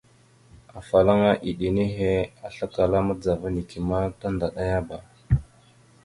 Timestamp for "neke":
3.55-3.77